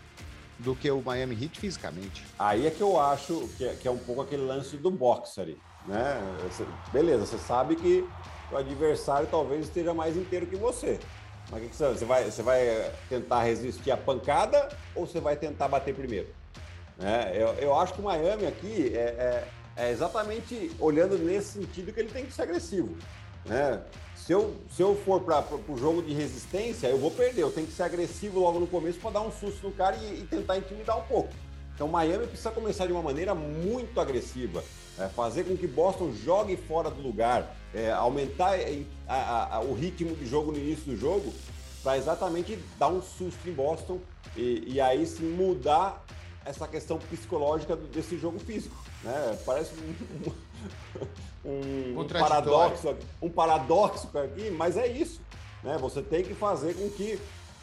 [0.60, 2.24] do que o Miami Heat fisicamente.
[2.40, 5.42] Aí é que eu acho que é, que é um pouco aquele lance do boxe
[5.42, 6.18] ali, né?
[6.94, 8.08] Beleza, você sabe que
[8.52, 11.00] o adversário talvez esteja mais inteiro que você.
[11.52, 15.20] Mas o que, que você, você, vai, você vai tentar resistir à pancada ou você
[15.20, 16.28] vai tentar bater primeiro?
[17.00, 21.92] É, eu, eu acho que o Miami aqui é, é, é exatamente olhando nesse sentido
[21.92, 22.96] que ele tem que ser agressivo.
[23.46, 23.82] Né?
[24.16, 27.42] Se eu, se eu for para o jogo de resistência, eu vou perder.
[27.42, 30.22] Eu tenho que ser agressivo logo no começo para dar um susto no cara e,
[30.22, 31.30] e, tentar intimidar um pouco.
[31.76, 34.64] Então, Miami precisa começar de uma maneira muito agressiva,
[34.98, 38.56] é, fazer com que Boston jogue fora do lugar, é, aumentar
[39.08, 41.34] a, a, a, o ritmo de jogo no início do jogo,
[41.84, 44.00] para exatamente dar um susto em Boston
[44.36, 46.04] e, e aí sim mudar
[46.46, 48.76] essa questão psicológica desse jogo físico.
[49.04, 49.38] Né?
[49.46, 55.20] Parece um, um, um paradoxo, um paradoxo aqui, mas é isso.
[55.64, 55.78] Né?
[55.80, 57.20] Você tem que fazer com que,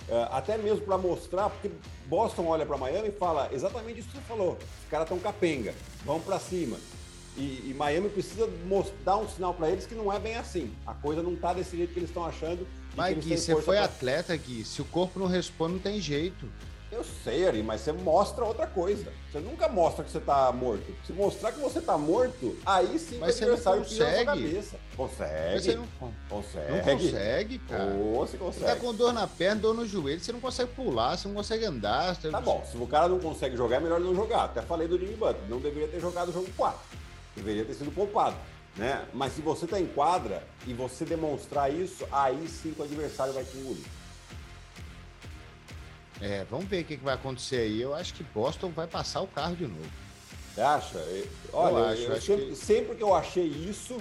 [0.09, 1.71] é, até mesmo para mostrar, porque
[2.07, 5.73] Boston olha para Miami e fala exatamente isso que você falou: os caras estão capenga,
[6.05, 6.77] vão para cima.
[7.35, 8.47] E, e, Miami precisa
[9.03, 10.71] dar um sinal para eles que não é bem assim.
[10.87, 12.67] A coisa não está desse jeito que eles estão achando.
[12.95, 13.87] Mas Gui, você foi pra...
[13.87, 14.67] atleta, Gui.
[14.67, 16.47] Se o corpo não responde, não tem jeito.
[16.93, 19.11] Eu sei, Ari, mas você mostra outra coisa.
[19.31, 20.95] Você nunca mostra que você tá morto.
[21.07, 24.77] Se mostrar que você tá morto, aí sim mas o adversário tira a sua cabeça.
[24.95, 25.61] Consegue.
[25.63, 25.89] Você não
[26.29, 26.71] consegue.
[26.71, 27.97] Não consegue, cara.
[27.99, 28.67] Oh, você consegue.
[28.67, 31.35] Você tá com dor na perna, dor no joelho, você não consegue pular, você não
[31.35, 32.15] consegue andar.
[32.15, 32.29] Você...
[32.29, 34.45] Tá bom, se o cara não consegue jogar, é melhor não jogar.
[34.45, 36.79] Até falei do Jimmy Butler, não deveria ter jogado o jogo 4.
[37.35, 38.37] Deveria ter sido poupado.
[38.77, 39.03] Né?
[39.15, 43.45] Mas se você tá em quadra e você demonstrar isso, aí sim o adversário vai
[43.45, 43.85] te engolir.
[46.23, 47.83] É, vamos ver o que, que vai acontecer aí.
[47.83, 49.91] Eu acho que Boston vai passar o carro de novo.
[50.55, 50.99] Você acha?
[51.53, 52.57] Olha, eu acho, eu acho sempre, que...
[52.57, 53.03] sempre, que...
[53.03, 53.99] eu achei isso,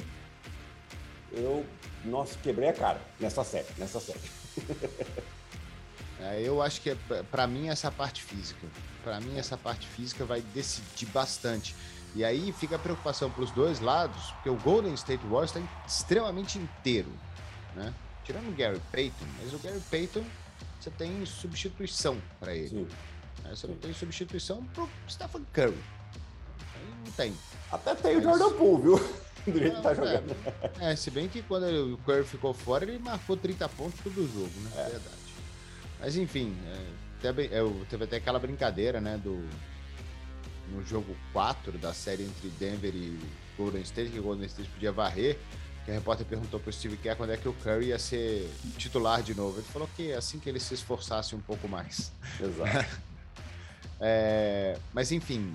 [1.32, 1.66] eu,
[2.06, 4.20] nossa, quebrei a cara nessa série, nessa série.
[6.22, 6.98] é, eu acho que é,
[7.32, 8.68] para mim essa parte física,
[9.04, 11.76] para mim essa parte física vai decidir bastante.
[12.14, 15.62] E aí fica a preocupação para os dois lados, porque o Golden State Warriors está
[15.88, 17.10] extremamente inteiro,
[17.74, 17.92] né?
[18.26, 20.24] Tirando o Gary Payton, mas o Gary Payton
[20.82, 22.88] você tem substituição para ele.
[23.44, 23.50] Né?
[23.50, 25.78] Você não tem substituição para o Stephen Curry.
[26.76, 27.34] Aí não tem.
[27.72, 28.26] Até tem mas...
[28.26, 28.98] o Jordan Poole, viu?
[29.46, 30.36] Do jeito que tá jogando.
[30.80, 34.52] É, se bem que quando o Curry ficou fora, ele marcou 30 pontos todo jogo,
[34.62, 34.72] né?
[34.76, 34.89] É.
[34.89, 35.22] Verdade.
[36.00, 36.86] Mas enfim, é,
[37.22, 39.48] teve, é, teve até aquela brincadeira, né, do
[40.72, 43.20] no jogo 4 da série entre Denver e
[43.58, 45.38] Golden State, que o Golden State podia varrer,
[45.86, 48.50] que a repórter perguntou para o Steve Kerr quando é que o Curry ia ser
[48.78, 49.58] titular de novo.
[49.58, 52.12] Ele falou que assim que ele se esforçasse um pouco mais.
[52.39, 53.02] Exato.
[54.00, 55.54] é, mas enfim,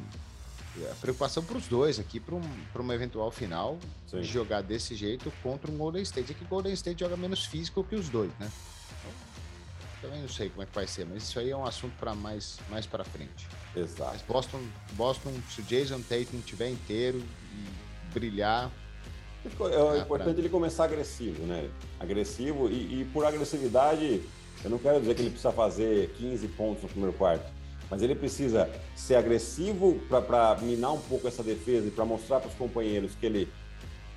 [0.91, 2.43] a preocupação para os dois aqui, para um,
[2.75, 4.21] uma eventual final, Sim.
[4.21, 6.33] de jogar desse jeito contra um Golden State.
[6.33, 8.51] É que o Golden State joga menos físico que os dois, né?
[10.07, 12.15] também não sei como é que vai ser, mas isso aí é um assunto para
[12.15, 13.49] mais, mais para frente.
[13.75, 14.13] Exato.
[14.13, 14.63] Mas Boston,
[14.93, 18.71] Boston, se o Jason Tatum estiver inteiro e brilhar.
[19.47, 20.41] É, é importante pra...
[20.41, 21.69] ele começar agressivo, né?
[21.99, 24.23] Agressivo e, e, por agressividade,
[24.65, 27.45] eu não quero dizer que ele precisa fazer 15 pontos no primeiro quarto,
[27.91, 32.49] mas ele precisa ser agressivo para minar um pouco essa defesa e para mostrar para
[32.49, 33.49] os companheiros que ele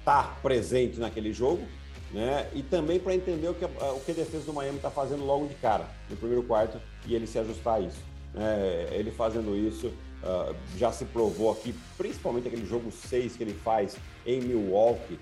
[0.01, 1.65] está presente naquele jogo
[2.11, 2.47] né?
[2.53, 5.23] E também para entender o que, a, o que a defesa do Miami está fazendo
[5.25, 7.99] logo de cara, no primeiro quarto, e ele se ajustar a isso.
[8.33, 8.87] Né?
[8.91, 13.97] Ele fazendo isso uh, já se provou aqui, principalmente aquele jogo 6 que ele faz
[14.25, 15.19] em Milwaukee,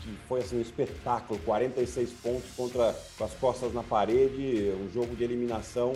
[0.00, 5.14] que foi assim um espetáculo, 46 pontos contra com as costas na parede, um jogo
[5.16, 5.94] de eliminação.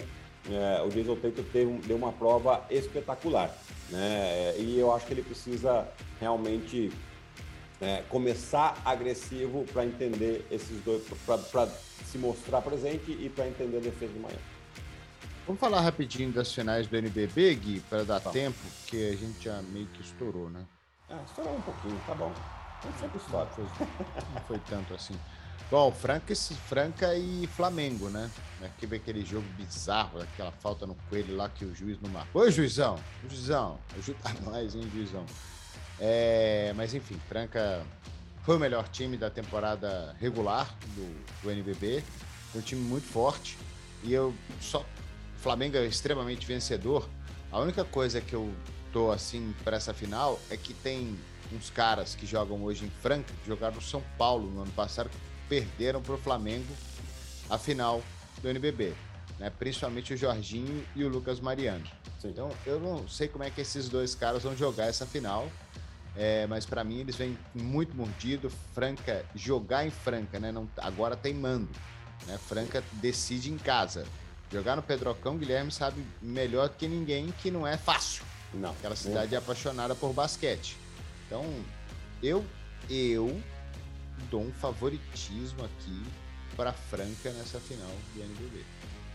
[0.51, 3.55] É, o Jason Tatum teve, deu uma prova espetacular,
[3.91, 4.55] né?
[4.57, 5.87] E eu acho que ele precisa
[6.19, 6.91] realmente
[7.81, 11.03] é, começar agressivo para entender esses dois,
[11.51, 11.69] para
[12.07, 14.58] se mostrar presente e para entender a defesa do Miami.
[15.49, 18.29] Vamos falar rapidinho das finais do NBB, Gui, para dar tá.
[18.29, 20.63] tempo, porque a gente já meio que estourou, né?
[21.09, 22.31] Ah, estourou um pouquinho, tá bom.
[22.85, 23.49] Gente sempre estoura.
[23.57, 23.87] Não foi,
[24.35, 25.15] não foi tanto assim.
[25.71, 28.31] Bom, Franca, Franca e Flamengo, né?
[28.63, 32.43] Aqui vem aquele jogo bizarro, aquela falta no coelho lá que o juiz não marcou.
[32.43, 32.99] Oi, juizão!
[33.27, 35.25] Juizão, ajuda nós, hein, juizão?
[35.99, 37.87] É, mas enfim, Franca
[38.43, 42.05] foi o melhor time da temporada regular do, do NBB.
[42.55, 43.57] um time muito forte.
[44.03, 44.85] E eu só.
[45.39, 47.09] O Flamengo é extremamente vencedor.
[47.53, 48.53] A única coisa que eu
[48.93, 51.17] tô assim para essa final é que tem
[51.53, 55.09] uns caras que jogam hoje em Franca, que jogaram no São Paulo no ano passado,
[55.09, 55.17] que
[55.49, 56.67] perderam para o Flamengo
[57.49, 58.03] a final
[58.43, 58.93] do NBB.
[59.39, 59.49] Né?
[59.49, 61.87] Principalmente o Jorginho e o Lucas Mariano.
[62.19, 62.31] Sim.
[62.31, 65.49] Então eu não sei como é que esses dois caras vão jogar essa final.
[66.17, 68.51] É, mas para mim eles vêm muito mordido.
[68.75, 70.51] Franca, jogar em Franca, né?
[70.51, 71.71] Não, agora tem mando.
[72.27, 72.37] Né?
[72.39, 74.05] Franca decide em casa.
[74.51, 78.25] Jogar no Pedrocão, Guilherme sabe melhor do que ninguém que não é fácil.
[78.55, 78.71] Não.
[78.71, 80.77] Aquela cidade é apaixonada por basquete.
[81.27, 81.45] Então,
[82.23, 82.43] eu,
[82.89, 83.39] eu
[84.31, 86.03] dou um favoritismo aqui
[86.57, 88.65] para Franca nessa final do NBB.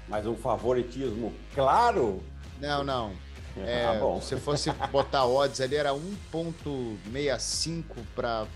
[0.07, 2.23] Mas um favoritismo claro?
[2.59, 3.13] Não, não.
[3.55, 4.19] É, ah, bom.
[4.19, 7.83] Se fosse botar odds ali, era 1,65
[8.15, 8.47] para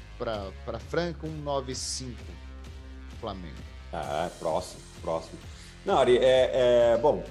[0.90, 2.16] Franca, 1,95
[3.20, 3.54] Flamengo.
[3.94, 5.38] Ah, próximo, próximo.
[5.88, 7.24] Não, Ari, é, é bom,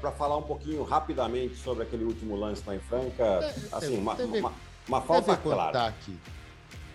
[0.00, 4.40] para falar um pouquinho rapidamente sobre aquele último lance lá em Franca, assim, uma, deve,
[4.40, 4.52] uma,
[4.88, 5.86] uma falta clara.
[5.86, 6.18] Aqui.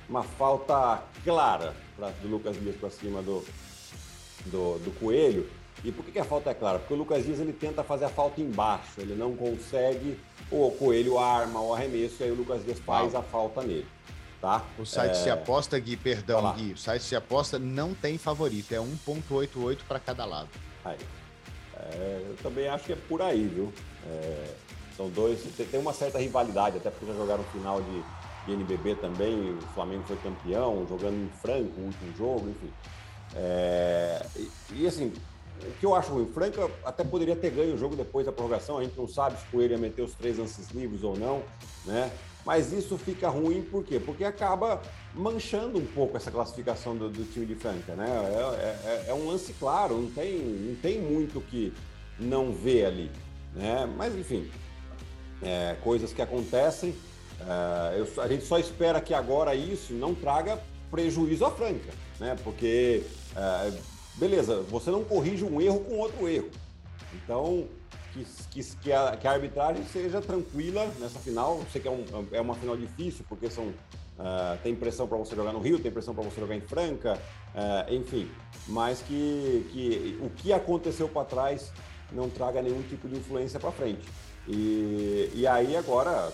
[0.09, 3.45] Uma falta clara pra, do Lucas Dias para cima do,
[4.47, 5.49] do, do Coelho.
[5.85, 6.79] E por que, que a falta é clara?
[6.79, 10.19] Porque o Lucas Dias ele tenta fazer a falta embaixo, ele não consegue,
[10.51, 13.87] o Coelho arma o arremesso e aí o Lucas Dias faz a falta nele.
[14.41, 14.65] Tá?
[14.77, 15.15] O site é...
[15.15, 16.73] se aposta, Gui, perdão, Gui.
[16.73, 20.49] O site se aposta não tem favorito, é 1,88 para cada lado.
[20.89, 20.97] Aí.
[21.75, 23.71] É, eu também acho que é por aí, viu?
[24.07, 24.47] É,
[24.95, 28.03] são dois, tem uma certa rivalidade, até porque já jogaram final de,
[28.45, 32.71] de NBB também, o Flamengo foi campeão, jogando em Franco o último jogo, enfim.
[33.35, 35.13] É, e, e, assim,
[35.61, 38.77] o que eu acho ruim, Franca até poderia ter ganho o jogo depois da prorrogação,
[38.77, 41.43] a gente não sabe se o Coelho ia meter os três lances livres ou não,
[41.85, 42.11] né?
[42.49, 43.99] Mas isso fica ruim por quê?
[44.03, 44.81] Porque acaba
[45.13, 48.07] manchando um pouco essa classificação do, do time de Franca, né?
[48.07, 51.71] É, é, é, um lance claro, não tem, não tem muito que
[52.17, 53.11] não ver ali,
[53.53, 53.87] né?
[53.95, 54.49] Mas enfim,
[55.43, 56.95] é, coisas que acontecem.
[57.39, 62.35] É, eu, a gente só espera que agora isso não traga prejuízo à Franca, né?
[62.43, 63.03] Porque
[63.35, 63.71] é,
[64.15, 66.49] beleza, você não corrige um erro com outro erro.
[67.13, 67.67] Então,
[68.13, 71.61] que, que, que, a, que a arbitragem seja tranquila nessa final.
[71.71, 75.35] Sei que é, um, é uma final difícil, porque são, uh, tem pressão para você
[75.35, 77.19] jogar no Rio, tem pressão para você jogar em Franca,
[77.53, 78.29] uh, enfim.
[78.67, 81.71] Mas que, que o que aconteceu para trás
[82.11, 84.07] não traga nenhum tipo de influência para frente.
[84.47, 86.31] E, e aí agora,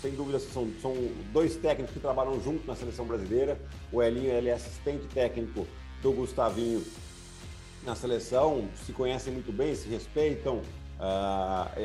[0.00, 0.94] sem dúvida, são, são
[1.32, 3.60] dois técnicos que trabalham junto na seleção brasileira.
[3.92, 5.66] O Elinho ele é assistente técnico
[6.02, 6.82] do Gustavinho
[7.84, 10.62] na seleção, se conhecem muito bem, se respeitam.
[10.98, 11.80] Uh,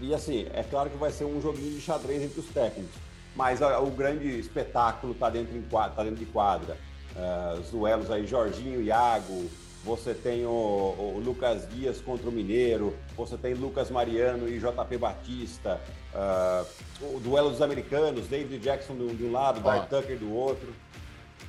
[0.00, 2.96] e, e, assim, é claro que vai ser um joguinho de xadrez entre os técnicos,
[3.34, 6.76] mas uh, o grande espetáculo está dentro, tá dentro de quadra.
[7.14, 9.48] Uh, os duelos aí, Jorginho, Iago,
[9.84, 14.98] você tem o, o, Lucas Dias contra o Mineiro, você tem Lucas Mariano e JP
[14.98, 15.80] Batista,
[16.12, 16.66] uh,
[17.14, 20.74] o duelo dos americanos, David Jackson de um lado, Bart Tucker do outro.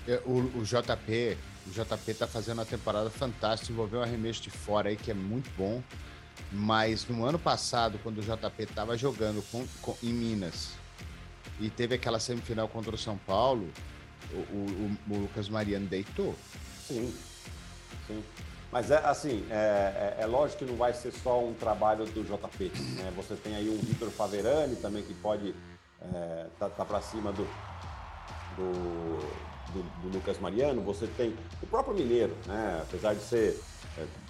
[0.08, 4.52] É, o, o JP, o JP tá fazendo uma temporada fantástica, envolveu um arremesso de
[4.52, 5.82] fora aí que é muito bom.
[6.52, 10.72] Mas no ano passado, quando o JP estava jogando com, com, em Minas
[11.60, 13.70] e teve aquela semifinal contra o São Paulo,
[14.32, 16.36] o, o, o Lucas Mariano deitou.
[16.88, 17.14] Sim,
[18.08, 18.24] sim.
[18.72, 22.24] Mas é assim, é, é, é, lógico que não vai ser só um trabalho do
[22.24, 22.72] JP.
[22.96, 23.14] Né?
[23.16, 25.56] Você tem aí um Vitor Faverani também que pode
[26.02, 27.48] é, tá, tá para cima do,
[28.58, 29.20] do,
[29.74, 30.82] do, do, Lucas Mariano.
[30.82, 32.82] Você tem o próprio Mineiro, né?
[32.84, 33.60] apesar de ser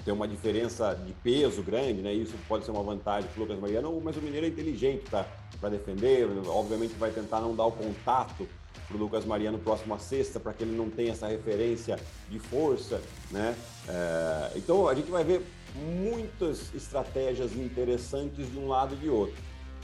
[0.08, 2.14] ter uma diferença de peso grande, né?
[2.14, 5.70] Isso pode ser uma vantagem para o Lucas Mariano, mas o Mineiro é inteligente para
[5.70, 6.26] defender.
[6.48, 8.48] Obviamente vai tentar não dar o contato
[8.88, 12.00] para o Lucas Mariano próximo à sexta, para que ele não tenha essa referência
[12.30, 13.54] de força, né?
[13.86, 15.46] É, então a gente vai ver
[15.76, 19.36] muitas estratégias interessantes de um lado e de outro,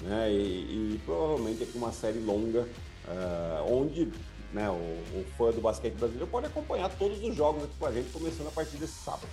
[0.04, 0.32] né?
[0.32, 4.10] E, e provavelmente é com uma série longa, uh, onde
[4.54, 7.92] né, o, o, fã do basquete brasileiro pode acompanhar todos os jogos aqui com a
[7.92, 9.28] gente, começando a partir desse sábado.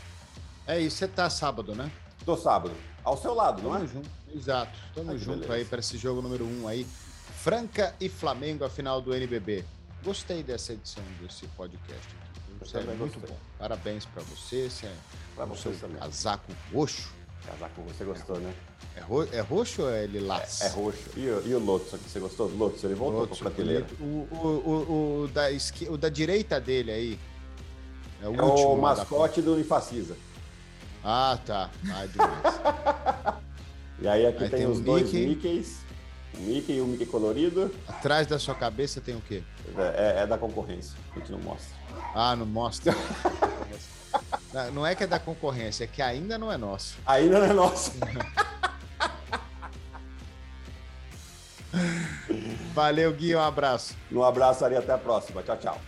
[0.71, 1.91] É isso, você tá sábado, né?
[2.25, 2.73] Tô sábado.
[3.03, 3.87] Ao seu lado, Tamo não é?
[3.89, 4.09] Junto.
[4.33, 4.79] Exato.
[4.95, 5.55] Tamo junto beleza.
[5.55, 6.87] aí para esse jogo número um aí.
[7.43, 9.65] Franca e Flamengo, a final do NBB.
[10.05, 12.07] Gostei dessa edição desse podcast
[12.63, 12.89] aqui.
[12.89, 13.37] é muito bom.
[13.59, 14.71] Parabéns para você.
[14.71, 14.95] Você é
[15.35, 15.97] para você também.
[15.97, 17.11] Casaco roxo.
[17.45, 18.55] Casaco, você gostou, é, né?
[18.95, 20.61] É, ro é roxo ou é lilás?
[20.61, 21.11] É, é roxo.
[21.17, 22.85] E, e o Lotus, você gostou do Lotus?
[22.85, 23.89] Ele voltou Lotus, pra prateleira.
[23.99, 27.19] O, o, o, o, da esqui, o da direita dele aí.
[28.23, 30.17] É o, é último, o mascote do Infacisa.
[31.05, 31.71] Ah, tá.
[31.89, 32.07] Ah,
[34.01, 35.27] e aí aqui aí tem, tem, os dois Mickey.
[35.27, 35.81] Mickeys.
[36.39, 37.75] O Mickey e o Mickey colorido.
[37.89, 39.43] Atrás da sua cabeça tem o quê?
[39.77, 41.75] É, é, é da concorrência, a gente não mostra.
[42.15, 42.95] Ah, não mostra.
[44.73, 46.97] não é que é da concorrência, é que ainda não é nosso.
[47.07, 47.93] Ainda não é nosso.
[52.75, 53.97] Valeu, Gui, um abraço.
[54.11, 55.43] Um abraço, Ari, até a próxima.
[55.43, 55.81] Tchau, tchau.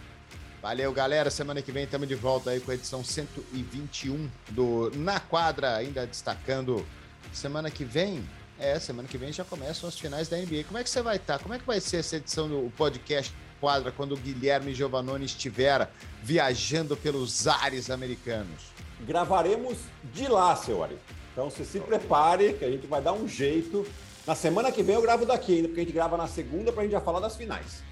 [0.62, 1.28] Valeu, galera.
[1.28, 6.06] Semana que vem estamos de volta aí com a edição 121 do Na Quadra, ainda
[6.06, 6.86] destacando
[7.32, 8.24] semana que vem
[8.60, 10.62] é, semana que vem já começam as finais da NBA.
[10.68, 11.38] Como é que você vai estar?
[11.38, 11.42] Tá?
[11.42, 15.90] Como é que vai ser essa edição do podcast Quadra quando o Guilherme Giovannone estiver
[16.22, 18.62] viajando pelos ares americanos?
[19.00, 19.78] Gravaremos
[20.14, 20.96] de lá, seu Ari.
[21.32, 23.84] Então você se prepare que a gente vai dar um jeito.
[24.24, 26.82] Na semana que vem eu gravo daqui ainda, porque a gente grava na segunda para
[26.82, 27.82] a gente já falar das finais.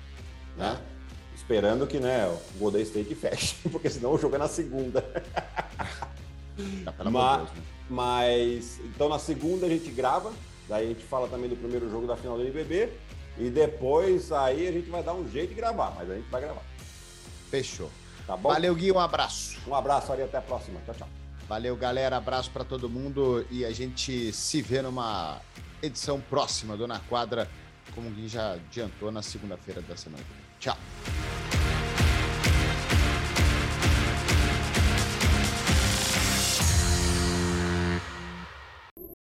[0.56, 0.78] Né?
[0.96, 0.99] É.
[1.50, 5.04] Esperando que né, o Golden State feche, porque senão o jogo é na segunda.
[6.84, 7.62] Tá, mas, Deus, né?
[7.88, 10.30] mas, então na segunda a gente grava,
[10.70, 12.92] Daí a gente fala também do primeiro jogo da final do NBB.
[13.36, 16.40] E depois aí a gente vai dar um jeito de gravar, mas a gente vai
[16.40, 16.62] gravar.
[17.50, 17.90] Fechou.
[18.24, 18.50] Tá bom?
[18.50, 19.58] Valeu, Gui, um abraço.
[19.66, 20.80] Um abraço, Ari, até a próxima.
[20.86, 21.08] Tchau, tchau.
[21.48, 22.16] Valeu, galera.
[22.16, 25.40] Abraço para todo mundo e a gente se vê numa
[25.82, 27.48] edição próxima do Na Quadra,
[27.92, 30.22] como o Gui já adiantou na segunda-feira da semana.
[30.60, 30.76] Tchau.